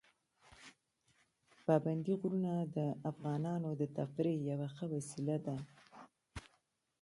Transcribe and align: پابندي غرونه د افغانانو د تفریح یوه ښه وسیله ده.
پابندي 1.65 2.13
غرونه 2.21 2.53
د 2.75 2.77
افغانانو 3.11 3.69
د 3.81 3.83
تفریح 3.97 4.37
یوه 4.51 4.67
ښه 4.75 4.85
وسیله 4.95 5.37
ده. 5.45 5.55